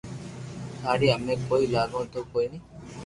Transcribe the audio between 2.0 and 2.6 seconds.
تو ڪوئي ني